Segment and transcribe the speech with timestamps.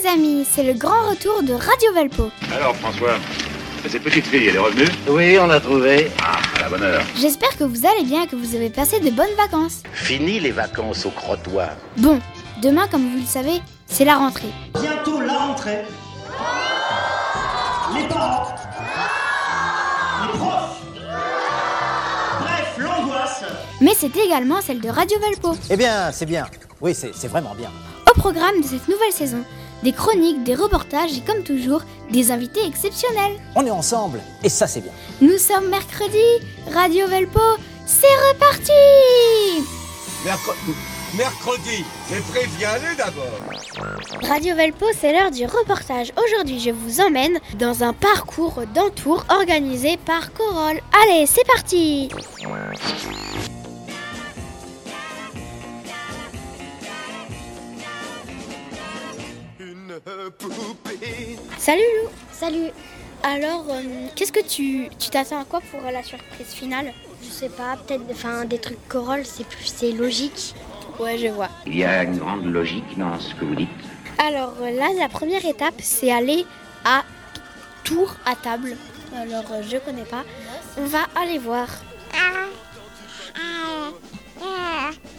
[0.00, 2.30] les amis, c'est le grand retour de Radio Valpo.
[2.54, 3.14] Alors François,
[3.86, 4.88] cette petite fille, elle est revenue?
[5.08, 6.10] Oui, on l'a trouvé.
[6.22, 7.02] Ah, à la bonne heure.
[7.16, 9.82] J'espère que vous allez bien et que vous avez passé de bonnes vacances.
[9.92, 11.70] Fini les vacances au crottoir.
[11.96, 12.18] Bon,
[12.62, 14.50] demain, comme vous le savez, c'est la rentrée.
[14.80, 15.82] Bientôt la rentrée.
[17.94, 18.54] Les parents.
[20.24, 20.82] Les profs.
[22.40, 23.44] Bref, l'angoisse.
[23.80, 25.56] Mais c'est également celle de Radio Valpo.
[25.68, 26.46] Eh bien, c'est bien.
[26.80, 27.70] Oui, c'est vraiment bien.
[28.10, 29.44] Au programme de cette nouvelle saison,
[29.82, 33.32] des chroniques, des reportages et comme toujours, des invités exceptionnels.
[33.54, 34.92] On est ensemble, et ça, c'est bien.
[35.20, 36.18] Nous sommes mercredi,
[36.72, 37.40] Radio Valpo,
[37.86, 38.72] c'est reparti
[41.16, 41.84] Mercredi,
[42.30, 43.26] prévu aller d'abord?
[44.28, 46.12] Radio Valpo, c'est l'heure du reportage.
[46.24, 50.80] Aujourd'hui, je vous emmène dans un parcours d'entour organisé par Corolle.
[51.02, 52.10] Allez, c'est parti
[61.58, 62.70] Salut Lou Salut,
[63.22, 63.82] Alors, euh,
[64.16, 66.92] qu'est-ce que tu tu t'attends à quoi pour la surprise finale?
[67.22, 70.54] Je sais pas, peut-être enfin, des trucs Corolle, c'est plus c'est logique.
[70.98, 71.48] Ouais, je vois.
[71.66, 73.68] Il y a une grande logique dans ce que vous dites.
[74.18, 76.46] Alors euh, là, la première étape, c'est aller
[76.84, 77.02] à
[77.84, 78.76] Tour à table.
[79.14, 80.24] Alors, euh, je connais pas.
[80.78, 81.66] On va aller voir.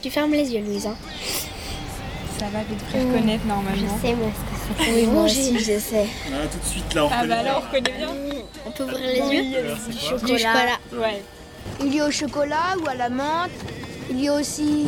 [0.01, 0.87] Tu fermes les yeux, Louise.
[0.87, 0.95] hein.
[2.39, 3.95] Ça va, vous devrez reconnaître normalement.
[4.01, 4.60] Je sais moi ce que c'est.
[4.79, 6.07] Oui, moi aussi, je sais.
[6.27, 8.09] Ah, tout de suite là, on Ah bah là, on reconnaît bien.
[8.65, 10.77] On peut ouvrir les yeux Du Du chocolat.
[10.93, 11.21] Ouais.
[11.83, 13.51] Il y a au chocolat ou à la menthe.
[14.09, 14.87] Il y a aussi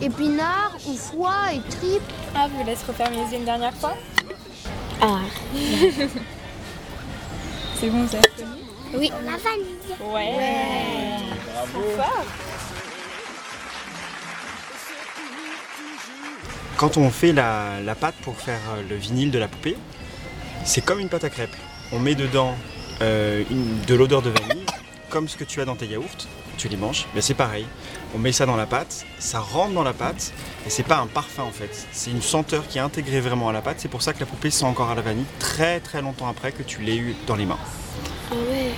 [0.00, 2.02] épinards ou foie et tripes.
[2.34, 3.96] Ah, vous laisse refermer les yeux une dernière fois
[5.00, 5.18] Ah,
[7.80, 8.62] C'est bon, vous avez reconnu?
[8.94, 9.12] Oui.
[9.24, 9.76] La vanille.
[10.12, 10.34] Ouais.
[11.72, 12.24] Trop fort.
[16.78, 19.76] Quand on fait la, la pâte pour faire euh, le vinyle de la poupée,
[20.64, 21.54] c'est comme une pâte à crêpes.
[21.92, 22.54] On met dedans
[23.02, 24.64] euh, une- de l'odeur de vanille,
[25.10, 26.06] comme ce que tu as dans tes yaourts,
[26.56, 27.66] tu les manges, mais c'est pareil.
[28.14, 30.32] On met ça dans la pâte, ça rentre dans la pâte,
[30.66, 31.86] et c'est pas un parfum en fait.
[31.92, 33.76] C'est une senteur qui est intégrée vraiment à la pâte.
[33.80, 36.52] C'est pour ça que la poupée sent encore à la vanille très très longtemps après
[36.52, 37.58] que tu l'aies eu dans les mains.
[38.30, 38.70] Ah ouais.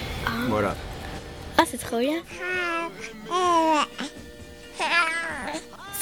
[0.48, 0.74] Voilà.
[1.58, 2.16] Ah, c'est trop bien.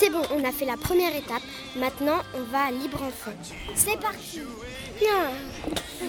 [0.09, 1.43] C'est bon, on a fait la première étape.
[1.77, 3.37] Maintenant, on va à Libre Enfant.
[3.75, 4.41] C'est parti.
[5.03, 6.09] Non.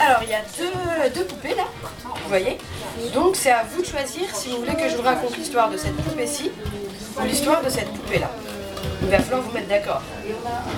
[0.00, 1.64] Alors, il y a deux, deux poupées là,
[2.04, 2.56] vous voyez.
[3.12, 5.76] Donc, c'est à vous de choisir si vous voulez que je vous raconte l'histoire de
[5.76, 6.52] cette poupée-ci
[7.18, 8.30] ou l'histoire de cette poupée-là.
[9.02, 10.00] Il va falloir vous mettre d'accord.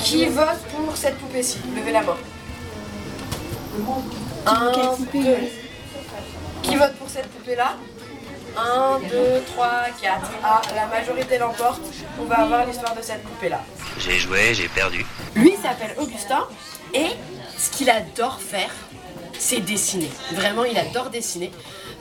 [0.00, 1.58] Qui vote pour cette poupée-ci?
[1.76, 2.16] Levez la main.
[4.46, 5.36] Un, deux.
[6.62, 7.76] Qui vote pour cette poupée-là?
[8.56, 9.70] 1, 2, 3,
[10.00, 10.30] 4.
[10.42, 11.80] Ah, la majorité l'emporte.
[12.20, 13.60] On va avoir l'histoire de cette poupée-là.
[13.98, 15.06] J'ai joué, j'ai perdu.
[15.34, 16.46] Lui s'appelle Augustin
[16.94, 17.08] et
[17.56, 18.70] ce qu'il adore faire,
[19.38, 20.10] c'est dessiner.
[20.32, 21.50] Vraiment, il adore dessiner.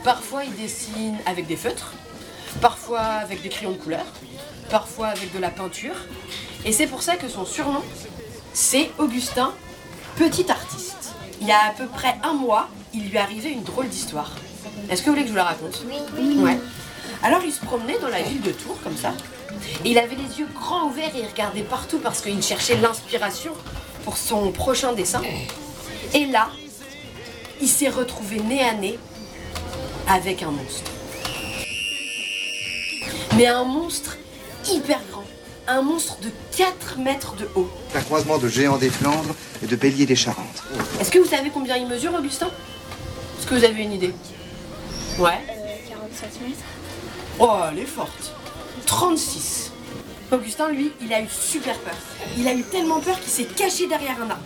[0.03, 1.93] Parfois, il dessine avec des feutres,
[2.59, 4.05] parfois avec des crayons de couleur,
[4.69, 5.95] parfois avec de la peinture.
[6.65, 7.83] Et c'est pour ça que son surnom,
[8.53, 9.53] c'est Augustin,
[10.17, 11.13] petit artiste.
[11.39, 14.31] Il y a à peu près un mois, il lui arrivait une drôle d'histoire.
[14.89, 16.37] Est-ce que vous voulez que je vous la raconte Oui.
[16.37, 16.57] Ouais.
[17.23, 19.13] Alors, il se promenait dans la ville de Tours, comme ça.
[19.85, 23.51] Et il avait les yeux grands ouverts et il regardait partout parce qu'il cherchait l'inspiration
[24.05, 25.21] pour son prochain dessin.
[26.13, 26.49] Et là,
[27.61, 28.97] il s'est retrouvé nez à nez
[30.07, 30.91] avec un monstre.
[33.35, 34.17] Mais un monstre
[34.69, 35.23] hyper grand.
[35.67, 37.69] Un monstre de 4 mètres de haut.
[37.95, 40.63] Un croisement de géant des Flandres et de bélier des Charentes.
[40.99, 42.47] Est-ce que vous savez combien il mesure, Augustin?
[43.39, 44.13] Est-ce que vous avez une idée?
[45.19, 45.39] Ouais.
[45.89, 46.53] 40 cm.
[47.39, 48.33] Oh, elle est forte.
[48.85, 49.71] 36.
[50.31, 51.95] Augustin, lui, il a eu super peur.
[52.37, 54.43] Il a eu tellement peur qu'il s'est caché derrière un arbre.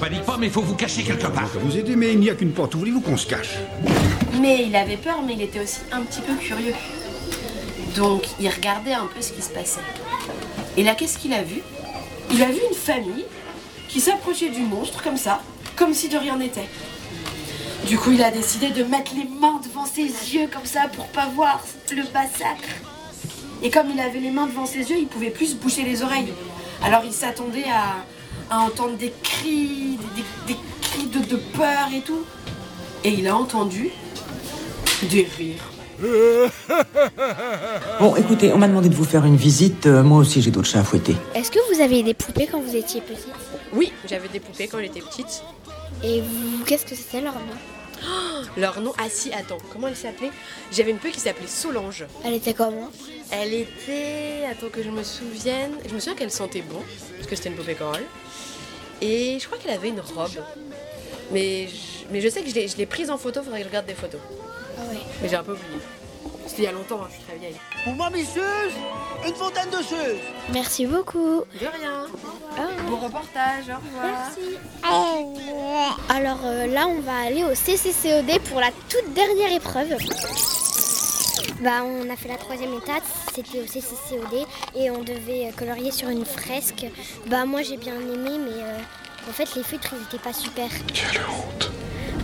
[0.00, 1.48] Panique pas, mais faut vous cacher quelque part.
[1.60, 2.74] Vous aider, mais il n'y a qu'une porte.
[2.74, 3.58] Où voulez-vous qu'on se cache?
[4.40, 6.74] Mais il avait peur, mais il était aussi un petit peu curieux.
[7.96, 9.80] Donc, il regardait un peu ce qui se passait.
[10.76, 11.62] Et là, qu'est-ce qu'il a vu?
[12.32, 13.24] Il a vu une famille
[13.88, 15.40] qui s'approchait du monstre comme ça,
[15.76, 16.68] comme si de rien n'était.
[17.86, 21.06] Du coup, il a décidé de mettre les mains devant ses yeux comme ça pour
[21.08, 21.60] pas voir
[21.90, 22.68] le massacre.
[23.62, 26.02] Et comme il avait les mains devant ses yeux, il pouvait plus se boucher les
[26.02, 26.32] oreilles.
[26.82, 31.88] Alors il s'attendait à, à entendre des cris, des, des- des cris de, de peur
[31.94, 32.24] et tout.
[33.04, 33.90] Et il a entendu
[35.10, 35.70] des rires.
[38.00, 39.86] Bon, écoutez, on m'a demandé de vous faire une visite.
[39.86, 41.14] euh, moi aussi, j'ai d'autres chats à fouetter.
[41.34, 43.28] Est-ce que vous avez des poupées quand vous étiez petite?
[43.72, 45.42] Oui, j'avais des poupées quand j'étais petite.
[46.02, 47.40] Et vous, qu'est-ce que c'était leur nom?
[48.56, 50.30] Leur nom, ah si, attends, comment elle s'appelait?
[50.72, 52.04] J'avais une poupée qui s'appelait Solange.
[52.24, 52.90] Elle était comment?
[53.30, 56.80] Elle était, attends que je me souvienne, je me souviens qu'elle sentait bon,
[57.16, 58.04] parce que c'était une poupée Corolle.
[59.00, 60.30] Et je crois qu'elle avait une robe.
[61.32, 63.64] Mais je, mais je sais que je l'ai- je l'ai prise en photo, faudrait que
[63.64, 64.20] je regarde des photos.
[64.78, 64.98] Ah ouais.
[65.22, 65.78] Mais j'ai un peu oublié.
[66.46, 67.56] C'était il y a longtemps, hein, je suis très vieille.
[67.84, 68.72] Pour moi, misseuse,
[69.26, 70.20] une fontaine de Zeus.
[70.52, 71.42] Merci beaucoup.
[71.60, 72.06] De rien.
[72.88, 74.30] Bon reportage, au revoir.
[76.08, 79.96] Alors euh, là, on va aller au CCCOD pour la toute dernière épreuve.
[81.62, 83.04] Bah, on a fait la troisième étape,
[83.34, 84.46] c'était au CCCOD
[84.76, 86.86] et on devait euh, colorier sur une fresque.
[87.26, 88.78] Bah, moi j'ai bien aimé, mais euh,
[89.28, 90.68] en fait les feutres ils étaient pas super.
[90.92, 91.73] Quelle honte.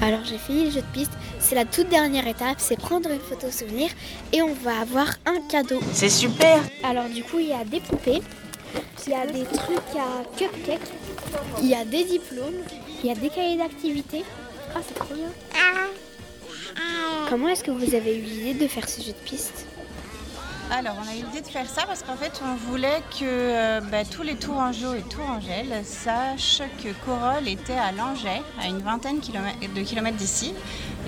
[0.02, 1.12] Alors j'ai fini le jeu de piste.
[1.38, 3.90] C'est la toute dernière étape, c'est prendre une photo souvenir
[4.32, 5.80] et on va avoir un cadeau.
[5.92, 6.60] C'est super.
[6.82, 8.22] Alors du coup, il y a des poupées,
[9.06, 10.80] il y a des trucs à cupcake,
[11.62, 12.62] il y a des diplômes,
[13.02, 14.24] il y a des cahiers d'activité.
[14.74, 15.28] Ah, c'est trop bien.
[17.28, 19.66] Comment est-ce que vous avez eu l'idée de faire ce jeu de piste?
[20.72, 23.80] Alors, on a eu l'idée de faire ça parce qu'en fait, on voulait que euh,
[23.80, 29.18] bah, tous les Tourangeaux et Tourangelles sachent que Corolle était à Langeais, à une vingtaine
[29.18, 30.54] de kilomètres d'ici.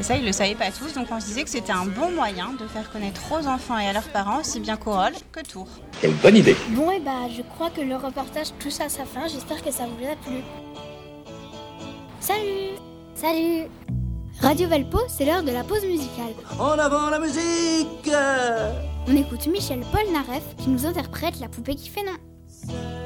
[0.00, 0.94] Et ça, ils ne le savaient pas tous.
[0.94, 3.86] Donc, on se disait que c'était un bon moyen de faire connaître aux enfants et
[3.86, 5.68] à leurs parents aussi bien Corolle que Tours.
[6.00, 6.56] Quelle bonne idée.
[6.70, 9.28] Bon, et bah, je crois que le reportage touche à sa fin.
[9.28, 10.42] J'espère que ça vous a plu.
[12.18, 12.78] Salut
[13.14, 13.68] Salut
[14.40, 16.34] Radio Valpo, c'est l'heure de la pause musicale.
[16.58, 18.10] En avant la musique.
[19.08, 23.01] On écoute Michel Polnareff qui nous interprète la poupée qui fait non.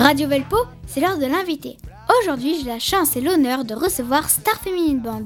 [0.00, 1.76] Radio Valpo, c'est l'heure de l'invité.
[2.22, 5.24] Aujourd'hui, j'ai la chance et l'honneur de recevoir Star Feminine Band.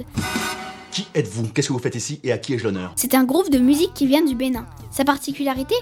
[0.91, 1.47] Qui êtes-vous?
[1.53, 2.19] Qu'est-ce que vous faites ici?
[2.25, 2.93] Et à qui ai-je l'honneur?
[2.97, 4.67] C'est un groupe de musique qui vient du Bénin.
[4.91, 5.77] Sa particularité?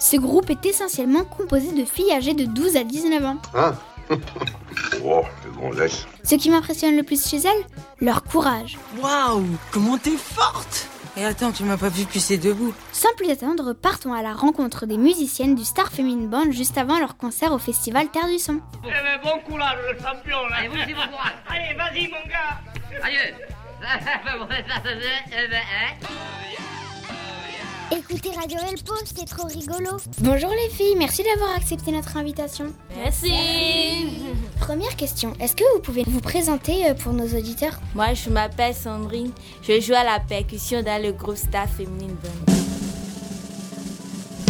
[0.00, 3.36] Ce groupe est essentiellement composé de filles âgées de 12 à 19 ans.
[3.54, 3.74] Hein
[5.02, 5.22] Oh.
[6.24, 7.64] Ce qui m'impressionne le plus chez elles
[8.00, 8.76] Leur courage.
[9.00, 12.74] Waouh Comment t'es forte Et attends, tu m'as pas vu pisser debout.
[12.92, 16.98] Sans plus attendre, partons à la rencontre des musiciennes du Star Feminine Band juste avant
[16.98, 18.60] leur concert au festival Terre du Son.
[18.84, 20.56] Eh ben, bon courage, le champion, là.
[20.58, 21.40] Allez, vas-y, mon gars.
[21.50, 22.60] Allez, vas-y, mon gars.
[27.90, 29.98] Écoutez Radio Elpo, c'est trop rigolo.
[30.20, 32.72] Bonjour les filles, merci d'avoir accepté notre invitation.
[32.96, 33.30] Merci.
[34.58, 37.78] Première question, est-ce que vous pouvez vous présenter euh, pour nos auditeurs?
[37.94, 39.32] Moi, je m'appelle Sandrine.
[39.62, 42.52] Je joue à la percussion dans le groupe Star Féminine Band.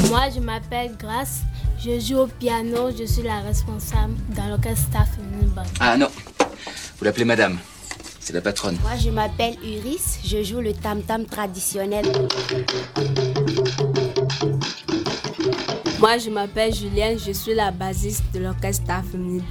[0.08, 1.40] Moi, je m'appelle Grace.
[1.78, 2.90] Je joue au piano.
[2.96, 5.62] Je suis la responsable dans l'orchestre Star Féminine Band.
[5.80, 6.08] Ah non,
[6.98, 7.58] vous l'appelez madame.
[8.24, 8.78] C'est la patronne.
[8.80, 10.00] Moi, je m'appelle Uris.
[10.24, 12.06] Je joue le tam-tam traditionnel.
[16.00, 17.18] Moi, je m'appelle Julienne.
[17.18, 19.42] Je suis la bassiste de l'orchestre Band.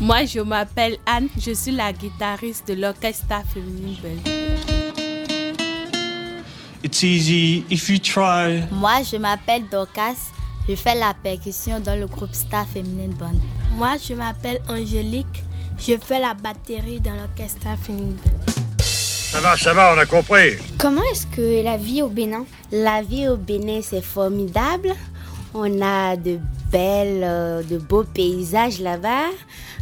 [0.00, 1.26] Moi, je m'appelle Anne.
[1.36, 4.30] Je suis la guitariste de l'orchestre Band.
[6.84, 8.62] It's easy if you try.
[8.70, 10.30] Moi, je m'appelle Dorcas.
[10.68, 13.40] Je fais la percussion dans le groupe Star Feminine Band.
[13.76, 15.42] Moi, je m'appelle Angélique.
[15.84, 17.66] Je fais la batterie dans l'orchestre.
[18.78, 20.52] Ça va, ça va, on a compris.
[20.78, 22.44] Comment est-ce que la vie au Bénin?
[22.70, 24.92] La vie au Bénin, c'est formidable.
[25.54, 26.38] On a de
[26.70, 29.26] belles, euh, de beaux paysages là-bas.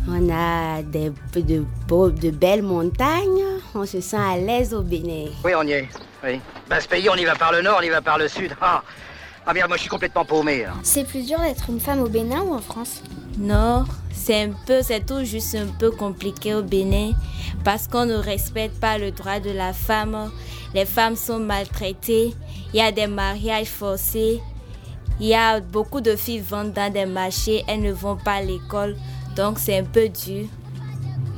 [0.09, 3.45] On a des, de, beaux, de belles montagnes.
[3.75, 5.27] On se sent à l'aise au Bénin.
[5.45, 5.89] Oui, on y est.
[6.25, 6.41] Oui.
[6.69, 8.53] Ben, ce pays, on y va par le nord, on y va par le sud.
[8.61, 8.83] Ah,
[9.47, 10.65] ah merde, moi je suis complètement paumé.
[10.65, 10.75] hein.
[10.83, 13.03] C'est plus dur d'être une femme au Bénin ou en France?
[13.39, 17.13] Non, c'est un peu, c'est tout juste un peu compliqué au Bénin
[17.65, 20.31] parce qu'on ne respecte pas le droit de la femme.
[20.75, 22.35] Les femmes sont maltraitées.
[22.73, 24.41] Il y a des mariages forcés.
[25.21, 27.65] Il y a beaucoup de filles vendent dans des marchés.
[27.67, 28.97] Elles ne vont pas à l'école.
[29.37, 30.47] Donc c'est un peu dur.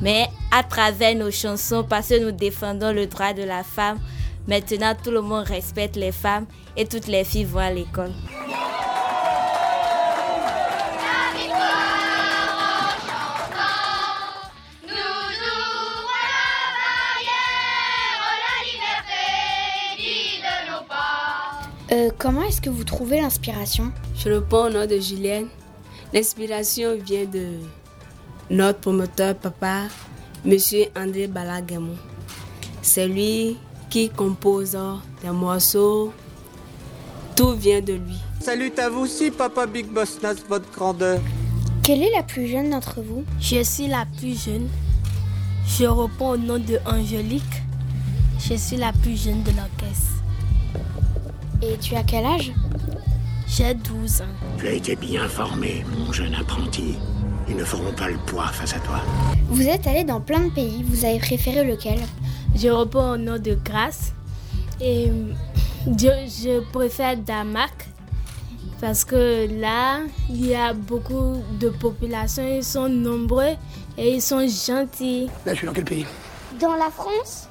[0.01, 4.01] Mais à travers nos chansons, parce que nous défendons le droit de la femme,
[4.49, 8.13] maintenant tout le monde respecte les femmes et toutes les filles vont à l'école.
[21.93, 23.93] Euh, comment est-ce que vous trouvez l'inspiration?
[24.17, 25.49] Je réponds au nom de Julienne.
[26.15, 27.49] L'inspiration vient de
[28.49, 29.89] notre promoteur papa,
[30.43, 31.97] Monsieur André Balaguemon.
[32.81, 33.59] C'est lui
[33.91, 34.79] qui compose
[35.23, 36.15] des morceaux.
[37.37, 38.17] Tout vient de lui.
[38.41, 41.21] Salut à vous aussi, papa Big Boss Nas, votre grandeur.
[41.83, 43.25] Quelle est la plus jeune d'entre vous?
[43.39, 44.67] Je suis la plus jeune.
[45.67, 47.43] Je réponds au nom de Angélique.
[48.39, 50.22] Je suis la plus jeune de l'orchestre.
[51.63, 52.53] Et tu as quel âge
[53.47, 54.25] J'ai 12 ans.
[54.59, 56.97] Tu as été bien formé, mon jeune apprenti.
[57.49, 59.01] Ils ne feront pas le poids face à toi.
[59.49, 62.01] Vous êtes allé dans plein de pays, vous avez préféré lequel
[62.57, 64.13] Je réponds au nom de Grâce.
[64.81, 65.11] Et
[65.87, 65.93] je,
[66.29, 67.71] je préfère Damak
[68.81, 73.55] parce que là, il y a beaucoup de population, ils sont nombreux
[73.97, 75.29] et ils sont gentils.
[75.47, 76.07] Là, je suis dans quel pays
[76.61, 77.49] Dans la France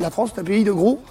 [0.00, 1.02] La France, c'est un pays de gros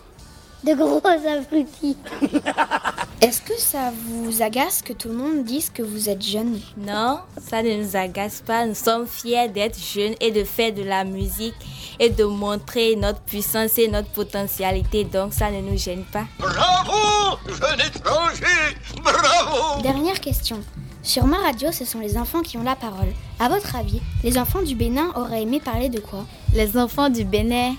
[0.64, 1.98] De gros abrutis.
[3.22, 6.60] Est-ce que ça vous agace que tout le monde dise que vous êtes jeune?
[6.78, 8.66] Non, ça ne nous agace pas.
[8.66, 11.56] Nous sommes fiers d'être jeunes et de faire de la musique
[12.00, 15.04] et de montrer notre puissance et notre potentialité.
[15.04, 16.26] Donc ça ne nous gêne pas.
[16.40, 20.60] Bravo, jeune étranger Bravo Dernière question.
[21.04, 23.14] Sur ma radio, ce sont les enfants qui ont la parole.
[23.40, 26.26] À votre avis, les enfants du Bénin auraient aimé parler de quoi?
[26.54, 27.74] Les enfants du Bénin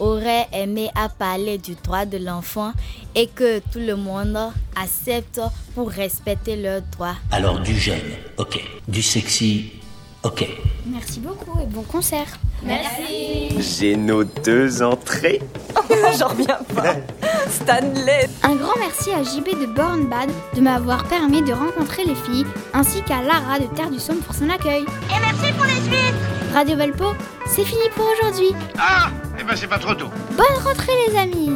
[0.00, 2.72] auraient aimé à parler du droit de l'enfant
[3.14, 4.38] et que tout le monde
[4.76, 5.40] accepte
[5.74, 7.16] pour respecter leurs droits.
[7.30, 8.00] Alors du jeune,
[8.36, 8.60] ok.
[8.86, 9.72] Du sexy,
[10.22, 10.46] ok.
[10.86, 12.38] Merci beaucoup et bon concert.
[12.62, 13.56] Merci.
[13.58, 15.40] J'ai nos deux entrées.
[16.18, 16.96] J'en reviens pas.
[17.50, 18.28] Stanley.
[18.42, 23.02] Un grand merci à JB de Bornbad de m'avoir permis de rencontrer les filles, ainsi
[23.02, 24.82] qu'à Lara de Terre du Somme pour son accueil.
[24.82, 27.04] Et merci pour les suites Radio Valpo,
[27.46, 28.52] c'est fini pour aujourd'hui.
[28.78, 30.10] Ah Eh ben c'est pas trop tôt.
[30.32, 31.50] Bonne rentrée les amis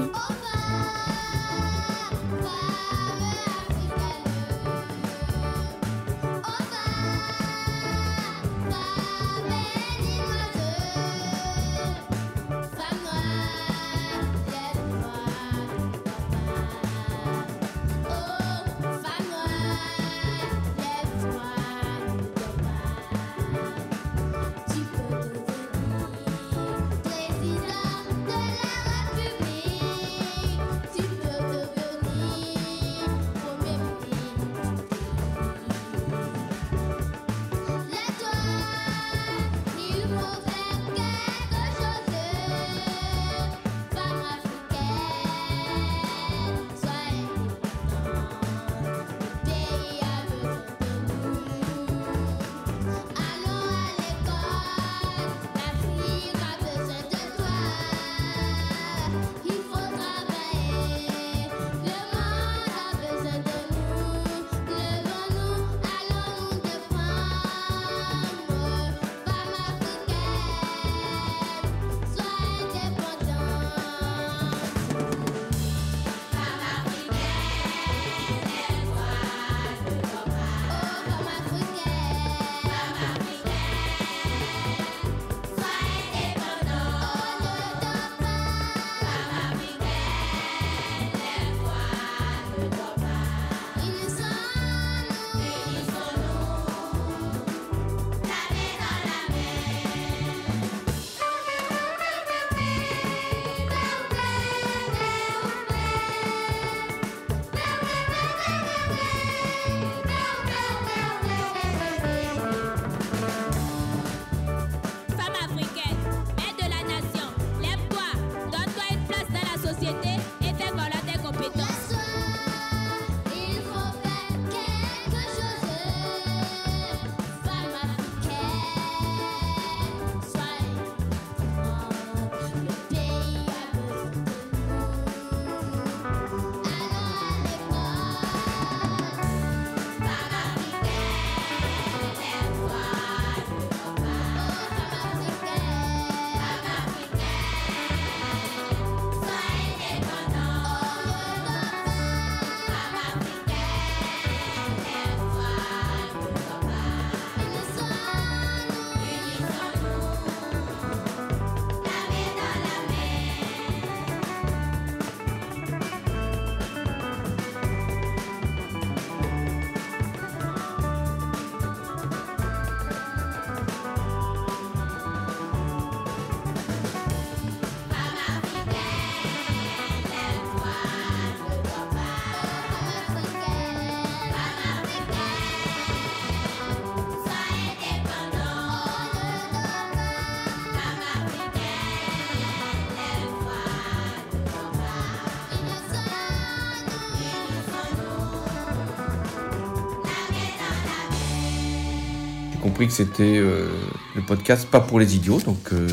[202.87, 203.69] que c'était euh,
[204.15, 205.89] le podcast pas pour les idiots, donc euh,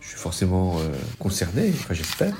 [0.00, 2.34] je suis forcément euh, concerné, enfin j'espère.